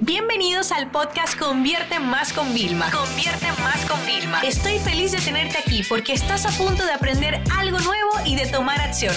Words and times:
Bienvenidos 0.00 0.72
al 0.72 0.90
podcast 0.90 1.38
Convierte 1.38 1.98
Más 1.98 2.30
con 2.34 2.52
Vilma. 2.52 2.90
Convierte 2.90 3.46
Más 3.62 3.82
con 3.86 3.98
Vilma. 4.04 4.42
Estoy 4.42 4.78
feliz 4.78 5.12
de 5.12 5.18
tenerte 5.20 5.56
aquí 5.56 5.82
porque 5.88 6.12
estás 6.12 6.44
a 6.44 6.50
punto 6.50 6.84
de 6.84 6.92
aprender 6.92 7.42
algo 7.56 7.78
nuevo 7.78 8.10
y 8.26 8.36
de 8.36 8.46
tomar 8.46 8.78
acción. 8.78 9.14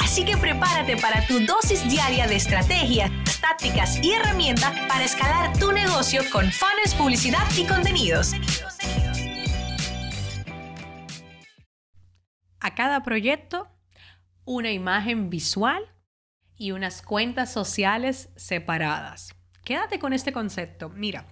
Así 0.00 0.24
que 0.24 0.36
prepárate 0.36 0.96
para 0.96 1.26
tu 1.26 1.40
dosis 1.40 1.82
diaria 1.90 2.28
de 2.28 2.36
estrategias, 2.36 3.10
tácticas 3.40 3.98
y 4.00 4.12
herramientas 4.12 4.72
para 4.86 5.02
escalar 5.02 5.58
tu 5.58 5.72
negocio 5.72 6.22
con 6.30 6.52
fans, 6.52 6.94
publicidad 6.96 7.44
y 7.58 7.66
contenidos. 7.66 8.30
A 12.60 12.74
cada 12.76 13.02
proyecto, 13.02 13.68
una 14.44 14.70
imagen 14.70 15.30
visual 15.30 15.82
y 16.54 16.70
unas 16.70 17.02
cuentas 17.02 17.52
sociales 17.52 18.30
separadas. 18.36 19.34
Quédate 19.64 20.00
con 20.00 20.12
este 20.12 20.32
concepto. 20.32 20.88
Mira, 20.88 21.24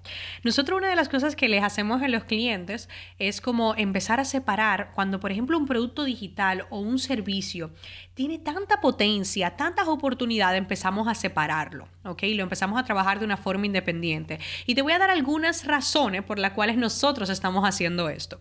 nosotros 0.45 0.79
una 0.79 0.89
de 0.89 0.95
las 0.95 1.09
cosas 1.09 1.35
que 1.35 1.49
les 1.49 1.65
hacemos 1.65 2.01
a 2.01 2.09
los 2.09 2.25
clientes 2.25 2.89
es 3.19 3.41
como 3.41 3.75
empezar 3.75 4.21
a 4.21 4.25
separar 4.25 4.93
cuando, 4.95 5.19
por 5.19 5.33
ejemplo, 5.33 5.59
un 5.59 5.67
producto 5.67 6.05
digital 6.05 6.67
o 6.71 6.79
un 6.79 7.01
servicio 7.01 7.73
tiene 8.15 8.39
tanta 8.39 8.81
potencia, 8.81 9.57
tantas 9.57 9.89
oportunidades, 9.89 10.59
empezamos 10.59 11.09
a 11.09 11.17
separarlo, 11.17 11.89
¿ok? 12.05 12.23
Lo 12.35 12.45
empezamos 12.45 12.79
a 12.79 12.85
trabajar 12.85 13.19
de 13.19 13.25
una 13.25 13.37
forma 13.37 13.67
independiente. 13.67 14.39
Y 14.65 14.77
te 14.77 14.83
voy 14.83 14.93
a 14.93 14.99
dar 15.01 15.11
algunas 15.11 15.67
razones 15.67 16.23
por 16.23 16.39
las 16.39 16.53
cuales 16.53 16.77
nosotros 16.77 17.31
estamos 17.31 17.69
haciendo 17.69 18.09
esto. 18.09 18.41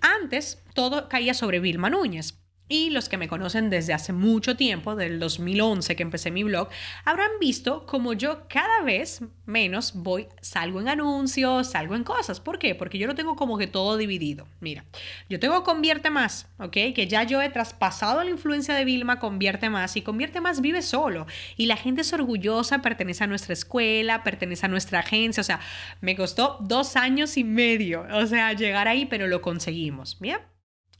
Antes, 0.00 0.62
todo 0.74 1.08
caía 1.10 1.34
sobre 1.34 1.60
Vilma 1.60 1.90
Núñez. 1.90 2.41
Y 2.68 2.90
los 2.90 3.08
que 3.08 3.18
me 3.18 3.28
conocen 3.28 3.68
desde 3.68 3.92
hace 3.92 4.12
mucho 4.12 4.56
tiempo, 4.56 4.96
del 4.96 5.18
2011 5.18 5.94
que 5.94 6.02
empecé 6.02 6.30
mi 6.30 6.42
blog, 6.42 6.68
habrán 7.04 7.30
visto 7.40 7.84
como 7.86 8.14
yo 8.14 8.48
cada 8.48 8.82
vez 8.82 9.20
menos 9.44 9.92
voy, 9.94 10.28
salgo 10.40 10.80
en 10.80 10.88
anuncios, 10.88 11.70
salgo 11.70 11.94
en 11.94 12.04
cosas. 12.04 12.40
¿Por 12.40 12.58
qué? 12.58 12.74
Porque 12.74 12.98
yo 12.98 13.06
lo 13.06 13.14
tengo 13.14 13.36
como 13.36 13.58
que 13.58 13.66
todo 13.66 13.96
dividido. 13.96 14.46
Mira, 14.60 14.84
yo 15.28 15.38
tengo 15.38 15.64
Convierte 15.64 16.08
Más, 16.08 16.48
¿ok? 16.58 16.72
Que 16.94 17.06
ya 17.08 17.24
yo 17.24 17.42
he 17.42 17.50
traspasado 17.50 18.22
la 18.24 18.30
influencia 18.30 18.74
de 18.74 18.84
Vilma, 18.84 19.18
Convierte 19.18 19.68
Más, 19.68 19.96
y 19.96 20.02
Convierte 20.02 20.40
Más 20.40 20.60
vive 20.60 20.82
solo. 20.82 21.26
Y 21.56 21.66
la 21.66 21.76
gente 21.76 22.00
es 22.00 22.12
orgullosa, 22.12 22.80
pertenece 22.80 23.24
a 23.24 23.26
nuestra 23.26 23.52
escuela, 23.52 24.22
pertenece 24.22 24.66
a 24.66 24.68
nuestra 24.68 25.00
agencia. 25.00 25.40
O 25.40 25.44
sea, 25.44 25.60
me 26.00 26.16
costó 26.16 26.58
dos 26.60 26.96
años 26.96 27.36
y 27.36 27.44
medio, 27.44 28.06
o 28.12 28.26
sea, 28.26 28.52
llegar 28.52 28.88
ahí, 28.88 29.06
pero 29.06 29.26
lo 29.26 29.42
conseguimos. 29.42 30.16
Bien. 30.20 30.51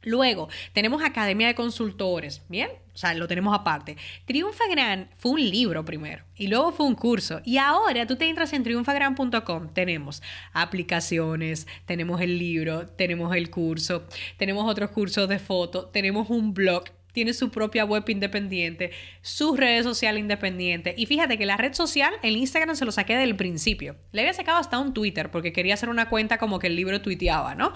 Luego, 0.02 0.48
tenemos 0.72 1.02
Academia 1.02 1.46
de 1.46 1.54
Consultores, 1.54 2.42
¿bien? 2.48 2.70
O 2.94 2.98
sea, 2.98 3.14
lo 3.14 3.26
tenemos 3.26 3.54
aparte. 3.54 3.96
Triunfa 4.26 4.64
Gran 4.70 5.08
fue 5.16 5.32
un 5.32 5.40
libro 5.40 5.84
primero 5.84 6.24
y 6.36 6.48
luego 6.48 6.72
fue 6.72 6.86
un 6.86 6.94
curso. 6.94 7.40
Y 7.44 7.56
ahora 7.56 8.06
tú 8.06 8.16
te 8.16 8.28
entras 8.28 8.52
en 8.52 8.64
triunfagran.com. 8.64 9.72
Tenemos 9.72 10.22
aplicaciones, 10.52 11.66
tenemos 11.86 12.20
el 12.20 12.38
libro, 12.38 12.86
tenemos 12.86 13.34
el 13.34 13.50
curso, 13.50 14.06
tenemos 14.36 14.70
otros 14.70 14.90
cursos 14.90 15.28
de 15.28 15.38
foto, 15.38 15.86
tenemos 15.86 16.28
un 16.28 16.52
blog, 16.52 16.84
tiene 17.12 17.32
su 17.32 17.50
propia 17.50 17.84
web 17.84 18.08
independiente, 18.08 18.90
sus 19.20 19.56
redes 19.56 19.84
sociales 19.84 20.20
independientes. 20.20 20.94
Y 20.96 21.06
fíjate 21.06 21.38
que 21.38 21.46
la 21.46 21.56
red 21.56 21.74
social, 21.74 22.12
el 22.22 22.36
Instagram 22.36 22.74
se 22.74 22.84
lo 22.84 22.92
saqué 22.92 23.16
del 23.16 23.36
principio. 23.36 23.96
Le 24.12 24.22
había 24.22 24.34
sacado 24.34 24.58
hasta 24.58 24.78
un 24.78 24.92
Twitter 24.94 25.30
porque 25.30 25.52
quería 25.52 25.74
hacer 25.74 25.88
una 25.88 26.08
cuenta 26.08 26.38
como 26.38 26.58
que 26.58 26.66
el 26.66 26.76
libro 26.76 27.00
tuiteaba, 27.00 27.54
¿no? 27.54 27.72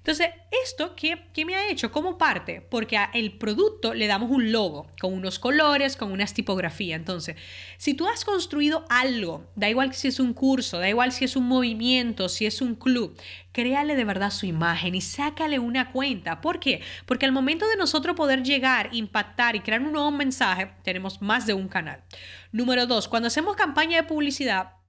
Entonces, 0.00 0.30
¿esto 0.64 0.96
qué, 0.96 1.44
me 1.44 1.54
ha 1.54 1.68
hecho? 1.68 1.92
¿Cómo 1.92 2.16
parte? 2.16 2.62
Porque 2.62 2.96
al 2.96 3.32
producto 3.32 3.92
le 3.92 4.06
damos 4.06 4.30
un 4.30 4.50
logo, 4.50 4.86
con 4.98 5.12
unos 5.12 5.38
colores, 5.38 5.94
con 5.94 6.10
unas 6.10 6.32
tipografías. 6.32 6.98
Entonces, 6.98 7.36
si 7.76 7.92
tú 7.92 8.08
has 8.08 8.24
construido 8.24 8.86
algo, 8.88 9.44
da 9.56 9.68
igual 9.68 9.92
si 9.92 10.08
es 10.08 10.18
un 10.18 10.32
curso, 10.32 10.78
da 10.78 10.88
igual 10.88 11.12
si 11.12 11.26
es 11.26 11.36
un 11.36 11.46
movimiento, 11.46 12.30
si 12.30 12.46
es 12.46 12.62
un 12.62 12.76
club, 12.76 13.14
créale 13.52 13.94
de 13.94 14.04
verdad 14.04 14.30
su 14.30 14.46
imagen 14.46 14.94
y 14.94 15.02
sácale 15.02 15.58
una 15.58 15.92
cuenta. 15.92 16.40
¿Por 16.40 16.60
qué? 16.60 16.80
Porque 17.04 17.26
al 17.26 17.32
momento 17.32 17.68
de 17.68 17.76
nosotros 17.76 18.16
poder 18.16 18.42
llegar, 18.42 18.88
impactar 18.92 19.54
y 19.54 19.60
crear 19.60 19.82
un 19.82 19.92
nuevo 19.92 20.10
mensaje, 20.10 20.72
tenemos 20.82 21.20
más 21.20 21.44
de 21.44 21.52
un 21.52 21.68
canal. 21.68 22.02
Número 22.52 22.86
dos, 22.86 23.06
cuando 23.06 23.26
hacemos 23.26 23.54
campaña 23.54 23.98
de 23.98 24.08
publicidad, 24.08 24.79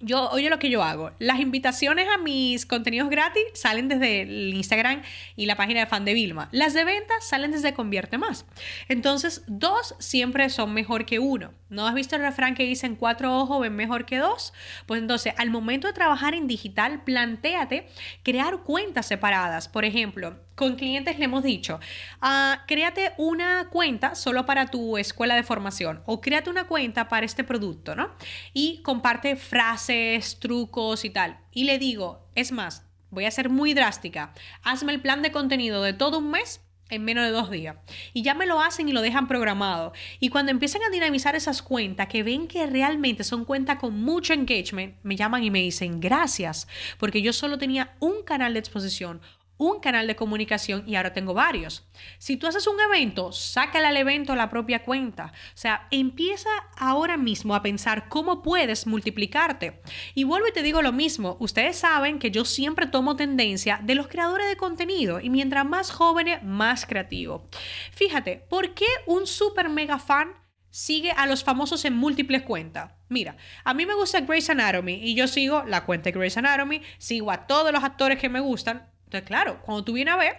yo, 0.00 0.30
oye 0.30 0.50
lo 0.50 0.58
que 0.58 0.70
yo 0.70 0.82
hago. 0.82 1.12
Las 1.18 1.40
invitaciones 1.40 2.08
a 2.08 2.18
mis 2.18 2.66
contenidos 2.66 3.10
gratis 3.10 3.42
salen 3.54 3.88
desde 3.88 4.22
el 4.22 4.54
Instagram 4.54 5.02
y 5.36 5.46
la 5.46 5.56
página 5.56 5.80
de 5.80 5.86
fan 5.86 6.04
de 6.04 6.14
Vilma. 6.14 6.48
Las 6.52 6.74
de 6.74 6.84
venta 6.84 7.14
salen 7.20 7.52
desde 7.52 7.74
Convierte 7.74 8.18
Más. 8.18 8.46
Entonces, 8.88 9.44
dos 9.46 9.94
siempre 9.98 10.48
son 10.50 10.72
mejor 10.72 11.04
que 11.04 11.18
uno. 11.18 11.52
¿No 11.68 11.86
has 11.86 11.94
visto 11.94 12.16
el 12.16 12.22
refrán 12.22 12.54
que 12.54 12.64
dicen 12.64 12.96
cuatro 12.96 13.38
ojos 13.38 13.60
ven 13.60 13.76
mejor 13.76 14.06
que 14.06 14.18
dos? 14.18 14.52
Pues 14.86 15.00
entonces, 15.00 15.34
al 15.36 15.50
momento 15.50 15.86
de 15.86 15.92
trabajar 15.92 16.34
en 16.34 16.46
digital, 16.46 17.04
planteate 17.04 17.86
crear 18.22 18.62
cuentas 18.62 19.06
separadas. 19.06 19.68
Por 19.68 19.84
ejemplo, 19.84 20.36
con 20.60 20.76
clientes 20.76 21.18
le 21.18 21.24
hemos 21.24 21.42
dicho, 21.42 21.80
uh, 22.22 22.58
créate 22.66 23.14
una 23.16 23.70
cuenta 23.70 24.14
solo 24.14 24.44
para 24.44 24.66
tu 24.66 24.98
escuela 24.98 25.34
de 25.34 25.42
formación 25.42 26.02
o 26.04 26.20
créate 26.20 26.50
una 26.50 26.66
cuenta 26.66 27.08
para 27.08 27.24
este 27.24 27.44
producto, 27.44 27.96
¿no? 27.96 28.10
Y 28.52 28.82
comparte 28.82 29.36
frases, 29.36 30.38
trucos 30.38 31.06
y 31.06 31.10
tal. 31.10 31.38
Y 31.50 31.64
le 31.64 31.78
digo, 31.78 32.28
es 32.34 32.52
más, 32.52 32.84
voy 33.08 33.24
a 33.24 33.30
ser 33.30 33.48
muy 33.48 33.72
drástica, 33.72 34.34
hazme 34.62 34.92
el 34.92 35.00
plan 35.00 35.22
de 35.22 35.32
contenido 35.32 35.82
de 35.82 35.94
todo 35.94 36.18
un 36.18 36.30
mes 36.30 36.60
en 36.90 37.04
menos 37.04 37.24
de 37.24 37.30
dos 37.30 37.50
días. 37.50 37.76
Y 38.12 38.20
ya 38.20 38.34
me 38.34 38.44
lo 38.44 38.60
hacen 38.60 38.86
y 38.86 38.92
lo 38.92 39.00
dejan 39.00 39.28
programado. 39.28 39.94
Y 40.18 40.28
cuando 40.28 40.50
empiezan 40.50 40.82
a 40.82 40.90
dinamizar 40.90 41.36
esas 41.36 41.62
cuentas, 41.62 42.08
que 42.08 42.22
ven 42.22 42.48
que 42.48 42.66
realmente 42.66 43.24
son 43.24 43.46
cuentas 43.46 43.78
con 43.78 43.98
mucho 43.98 44.34
engagement, 44.34 44.96
me 45.04 45.16
llaman 45.16 45.42
y 45.42 45.50
me 45.50 45.62
dicen 45.62 46.00
gracias, 46.00 46.68
porque 46.98 47.22
yo 47.22 47.32
solo 47.32 47.56
tenía 47.56 47.94
un 48.00 48.24
canal 48.24 48.52
de 48.52 48.60
exposición, 48.60 49.22
un 49.60 49.78
canal 49.78 50.06
de 50.06 50.16
comunicación 50.16 50.84
y 50.86 50.96
ahora 50.96 51.12
tengo 51.12 51.34
varios. 51.34 51.86
Si 52.16 52.38
tú 52.38 52.46
haces 52.46 52.66
un 52.66 52.80
evento, 52.80 53.30
sácale 53.30 53.86
al 53.86 53.96
evento 53.98 54.34
la 54.34 54.48
propia 54.48 54.84
cuenta. 54.84 55.34
O 55.34 55.56
sea, 55.56 55.86
empieza 55.90 56.48
ahora 56.78 57.18
mismo 57.18 57.54
a 57.54 57.60
pensar 57.60 58.08
cómo 58.08 58.42
puedes 58.42 58.86
multiplicarte. 58.86 59.82
Y 60.14 60.24
vuelvo 60.24 60.48
y 60.48 60.52
te 60.52 60.62
digo 60.62 60.80
lo 60.80 60.92
mismo. 60.92 61.36
Ustedes 61.40 61.76
saben 61.76 62.18
que 62.18 62.30
yo 62.30 62.46
siempre 62.46 62.86
tomo 62.86 63.16
tendencia 63.16 63.78
de 63.82 63.94
los 63.94 64.08
creadores 64.08 64.48
de 64.48 64.56
contenido 64.56 65.20
y 65.20 65.28
mientras 65.28 65.66
más 65.66 65.90
jóvenes, 65.90 66.42
más 66.42 66.86
creativo. 66.86 67.46
Fíjate, 67.92 68.42
¿por 68.48 68.72
qué 68.72 68.86
un 69.04 69.26
super 69.26 69.68
mega 69.68 69.98
fan 69.98 70.32
sigue 70.70 71.10
a 71.10 71.26
los 71.26 71.44
famosos 71.44 71.84
en 71.84 71.96
múltiples 71.96 72.42
cuentas? 72.42 72.92
Mira, 73.10 73.36
a 73.64 73.74
mí 73.74 73.84
me 73.84 73.94
gusta 73.94 74.22
Grey's 74.22 74.48
Anatomy 74.48 74.94
y 74.94 75.14
yo 75.14 75.28
sigo 75.28 75.64
la 75.66 75.84
cuenta 75.84 76.04
de 76.10 76.18
Grey's 76.18 76.38
Anatomy, 76.38 76.80
sigo 76.96 77.30
a 77.30 77.46
todos 77.46 77.72
los 77.72 77.84
actores 77.84 78.18
que 78.18 78.30
me 78.30 78.40
gustan, 78.40 78.88
entonces, 79.10 79.26
claro, 79.26 79.60
cuando 79.62 79.82
tú 79.82 79.94
vienes 79.94 80.14
a 80.14 80.18
ver, 80.18 80.36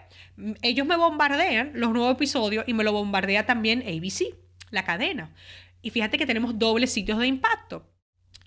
ellos 0.61 0.87
me 0.87 0.95
bombardean 0.95 1.71
los 1.73 1.91
nuevos 1.91 2.13
episodios 2.13 2.63
y 2.67 2.73
me 2.73 2.85
lo 2.85 2.93
bombardea 2.93 3.45
también 3.45 3.81
ABC, 3.81 4.33
la 4.69 4.85
cadena. 4.85 5.35
Y 5.81 5.89
fíjate 5.89 6.17
que 6.17 6.25
tenemos 6.25 6.57
dobles 6.57 6.93
sitios 6.93 7.19
de 7.19 7.27
impacto. 7.27 7.85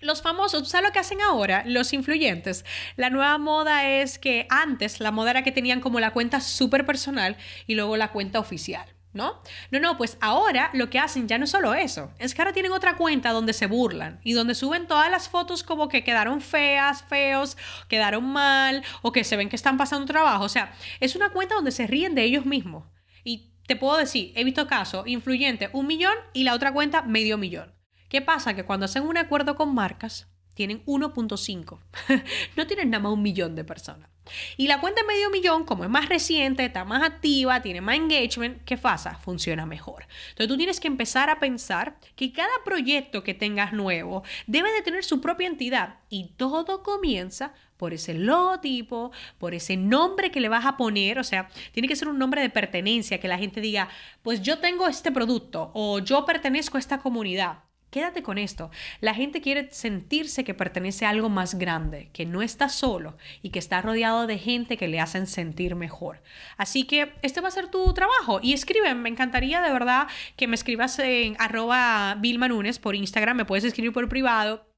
Los 0.01 0.23
famosos, 0.23 0.67
¿sabes 0.67 0.87
lo 0.87 0.91
que 0.91 0.97
hacen 0.97 1.21
ahora? 1.21 1.61
Los 1.67 1.93
influyentes. 1.93 2.65
La 2.95 3.11
nueva 3.11 3.37
moda 3.37 3.87
es 3.87 4.17
que 4.17 4.47
antes 4.49 4.99
la 4.99 5.11
moda 5.11 5.29
era 5.29 5.43
que 5.43 5.51
tenían 5.51 5.79
como 5.79 5.99
la 5.99 6.09
cuenta 6.11 6.41
súper 6.41 6.87
personal 6.87 7.37
y 7.67 7.75
luego 7.75 7.95
la 7.95 8.11
cuenta 8.11 8.39
oficial. 8.39 8.94
¿No? 9.15 9.41
No, 9.71 9.79
no, 9.79 9.97
pues 9.97 10.17
ahora 10.21 10.69
lo 10.73 10.89
que 10.89 10.99
hacen 10.99 11.27
ya 11.27 11.37
no 11.37 11.45
es 11.45 11.51
solo 11.51 11.73
eso, 11.73 12.11
es 12.19 12.35
que 12.35 12.41
ahora 12.41 12.53
tienen 12.53 12.73
otra 12.73 12.97
cuenta 12.97 13.31
donde 13.31 13.53
se 13.53 13.65
burlan 13.65 14.19
y 14.23 14.33
donde 14.33 14.53
suben 14.53 14.87
todas 14.87 15.09
las 15.09 15.29
fotos 15.29 15.63
como 15.63 15.87
que 15.87 16.03
quedaron 16.03 16.41
feas, 16.41 17.03
feos, 17.03 17.57
quedaron 17.87 18.25
mal 18.25 18.83
o 19.01 19.11
que 19.11 19.23
se 19.23 19.37
ven 19.37 19.49
que 19.49 19.55
están 19.55 19.77
pasando 19.77 20.05
trabajo. 20.05 20.43
O 20.43 20.49
sea, 20.49 20.73
es 20.99 21.15
una 21.15 21.29
cuenta 21.29 21.55
donde 21.55 21.71
se 21.71 21.87
ríen 21.87 22.13
de 22.13 22.23
ellos 22.23 22.45
mismos. 22.45 22.85
Y 23.23 23.53
te 23.65 23.75
puedo 23.75 23.97
decir, 23.97 24.33
he 24.35 24.43
visto 24.43 24.67
casos, 24.67 25.07
influyente 25.07 25.69
un 25.73 25.87
millón 25.87 26.15
y 26.33 26.43
la 26.43 26.53
otra 26.53 26.73
cuenta 26.73 27.01
medio 27.01 27.37
millón. 27.37 27.73
¿Qué 28.09 28.21
pasa? 28.21 28.53
Que 28.53 28.65
cuando 28.65 28.85
hacen 28.85 29.03
un 29.03 29.17
acuerdo 29.17 29.55
con 29.55 29.73
marcas, 29.73 30.27
tienen 30.53 30.85
1.5. 30.85 31.79
no 32.55 32.67
tienen 32.67 32.89
nada 32.89 33.03
más 33.03 33.13
un 33.13 33.21
millón 33.21 33.55
de 33.55 33.63
personas. 33.63 34.09
Y 34.57 34.67
la 34.67 34.79
cuenta 34.81 35.01
de 35.01 35.07
medio 35.07 35.29
millón, 35.29 35.65
como 35.65 35.83
es 35.83 35.89
más 35.89 36.09
reciente, 36.09 36.65
está 36.65 36.83
más 36.85 37.03
activa, 37.03 37.61
tiene 37.61 37.81
más 37.81 37.95
engagement, 37.95 38.63
¿qué 38.63 38.77
pasa? 38.77 39.15
Funciona 39.15 39.65
mejor. 39.65 40.07
Entonces 40.29 40.47
tú 40.47 40.57
tienes 40.57 40.79
que 40.79 40.87
empezar 40.87 41.29
a 41.29 41.39
pensar 41.39 41.97
que 42.15 42.31
cada 42.31 42.63
proyecto 42.63 43.23
que 43.23 43.33
tengas 43.33 43.73
nuevo 43.73 44.23
debe 44.47 44.71
de 44.71 44.81
tener 44.81 45.03
su 45.03 45.21
propia 45.21 45.47
entidad 45.47 45.99
y 46.09 46.29
todo 46.37 46.83
comienza 46.83 47.53
por 47.77 47.93
ese 47.93 48.13
logotipo, 48.13 49.11
por 49.37 49.53
ese 49.53 49.77
nombre 49.77 50.31
que 50.31 50.39
le 50.39 50.49
vas 50.49 50.65
a 50.65 50.77
poner, 50.77 51.19
o 51.19 51.23
sea, 51.23 51.49
tiene 51.71 51.87
que 51.87 51.95
ser 51.95 52.07
un 52.07 52.17
nombre 52.17 52.41
de 52.41 52.49
pertenencia, 52.49 53.19
que 53.19 53.27
la 53.27 53.37
gente 53.37 53.61
diga, 53.61 53.89
pues 54.21 54.41
yo 54.41 54.59
tengo 54.59 54.87
este 54.87 55.11
producto 55.11 55.71
o 55.73 55.99
yo 55.99 56.25
pertenezco 56.25 56.77
a 56.77 56.79
esta 56.79 56.99
comunidad. 56.99 57.59
Quédate 57.89 58.23
con 58.23 58.37
esto. 58.37 58.71
La 58.99 59.13
gente 59.13 59.41
quiere 59.41 59.69
sentirse 59.71 60.43
que 60.43 60.53
pertenece 60.53 61.05
a 61.05 61.09
algo 61.09 61.29
más 61.29 61.55
grande, 61.55 62.09
que 62.11 62.25
no 62.25 62.41
está 62.41 62.67
solo 62.69 63.17
y 63.41 63.51
que 63.51 63.59
está 63.59 63.81
rodeado 63.81 64.27
de 64.27 64.37
gente 64.37 64.77
que 64.77 64.87
le 64.87 64.99
hacen 64.99 65.27
sentir 65.27 65.75
mejor. 65.75 66.21
Así 66.57 66.83
que 66.85 67.13
este 67.21 67.41
va 67.41 67.47
a 67.47 67.51
ser 67.51 67.67
tu 67.67 67.93
trabajo. 67.93 68.39
Y 68.41 68.53
escribe, 68.53 68.93
me 68.95 69.09
encantaría 69.09 69.61
de 69.61 69.71
verdad 69.71 70.07
que 70.35 70.47
me 70.47 70.55
escribas 70.55 70.99
en 70.99 71.35
arroba 71.39 72.15
Vilma 72.19 72.49
por 72.81 72.95
Instagram, 72.95 73.37
me 73.37 73.45
puedes 73.45 73.63
escribir 73.63 73.91
por 73.91 74.07
privado 74.07 74.74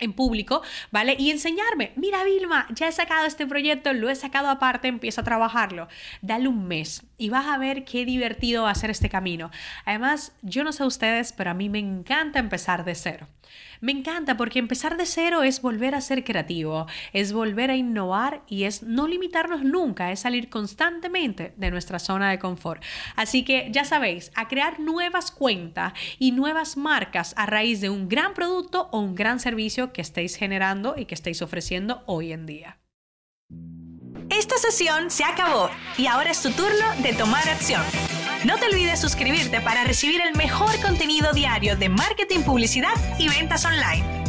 en 0.00 0.12
público, 0.12 0.62
¿vale? 0.90 1.16
Y 1.18 1.30
enseñarme, 1.30 1.92
mira 1.96 2.24
Vilma, 2.24 2.66
ya 2.70 2.88
he 2.88 2.92
sacado 2.92 3.26
este 3.26 3.46
proyecto, 3.46 3.92
lo 3.92 4.10
he 4.10 4.14
sacado 4.14 4.48
aparte, 4.48 4.88
empieza 4.88 5.20
a 5.20 5.24
trabajarlo. 5.24 5.88
Dale 6.22 6.48
un 6.48 6.66
mes 6.66 7.02
y 7.18 7.28
vas 7.28 7.46
a 7.46 7.58
ver 7.58 7.84
qué 7.84 8.04
divertido 8.04 8.64
va 8.64 8.70
a 8.70 8.74
ser 8.74 8.90
este 8.90 9.08
camino. 9.08 9.50
Además, 9.84 10.32
yo 10.42 10.64
no 10.64 10.72
sé 10.72 10.84
ustedes, 10.84 11.32
pero 11.32 11.50
a 11.50 11.54
mí 11.54 11.68
me 11.68 11.78
encanta 11.78 12.38
empezar 12.38 12.84
de 12.84 12.94
cero. 12.94 13.28
Me 13.80 13.92
encanta 13.92 14.36
porque 14.36 14.58
empezar 14.58 14.98
de 14.98 15.06
cero 15.06 15.42
es 15.42 15.62
volver 15.62 15.94
a 15.94 16.02
ser 16.02 16.22
creativo, 16.22 16.86
es 17.14 17.32
volver 17.32 17.70
a 17.70 17.76
innovar 17.76 18.42
y 18.46 18.64
es 18.64 18.82
no 18.82 19.08
limitarnos 19.08 19.62
nunca, 19.62 20.12
es 20.12 20.20
salir 20.20 20.50
constantemente 20.50 21.54
de 21.56 21.70
nuestra 21.70 21.98
zona 21.98 22.30
de 22.30 22.38
confort. 22.38 22.82
Así 23.16 23.42
que 23.42 23.68
ya 23.72 23.84
sabéis, 23.84 24.32
a 24.34 24.48
crear 24.48 24.80
nuevas 24.80 25.30
cuentas 25.30 25.94
y 26.18 26.32
nuevas 26.32 26.76
marcas 26.76 27.32
a 27.38 27.46
raíz 27.46 27.80
de 27.80 27.88
un 27.88 28.08
gran 28.08 28.34
producto 28.34 28.88
o 28.92 29.00
un 29.00 29.14
gran 29.14 29.40
servicio 29.40 29.89
que 29.92 30.02
estéis 30.02 30.36
generando 30.36 30.94
y 30.96 31.06
que 31.06 31.14
estéis 31.14 31.42
ofreciendo 31.42 32.02
hoy 32.06 32.32
en 32.32 32.46
día. 32.46 32.78
Esta 34.30 34.56
sesión 34.58 35.10
se 35.10 35.24
acabó 35.24 35.70
y 35.98 36.06
ahora 36.06 36.30
es 36.30 36.42
tu 36.42 36.50
turno 36.50 36.94
de 37.02 37.12
tomar 37.14 37.48
acción. 37.48 37.82
No 38.44 38.56
te 38.58 38.66
olvides 38.66 39.00
suscribirte 39.00 39.60
para 39.60 39.84
recibir 39.84 40.20
el 40.20 40.36
mejor 40.36 40.80
contenido 40.80 41.32
diario 41.32 41.76
de 41.76 41.88
marketing, 41.88 42.40
publicidad 42.40 42.94
y 43.18 43.28
ventas 43.28 43.64
online. 43.64 44.19